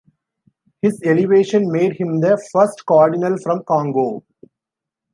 [0.81, 4.23] His elevation made him the first cardinal from Congo.